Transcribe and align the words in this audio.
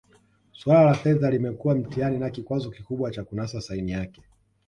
Suala 0.51 0.83
la 0.85 0.93
fedha 0.93 1.29
limekuwa 1.31 1.75
mtihani 1.75 2.19
na 2.19 2.29
kikwazo 2.29 2.69
kikubwa 2.71 3.11
cha 3.11 3.23
kunasa 3.23 3.61
saini 3.61 3.91
yake 3.91 4.21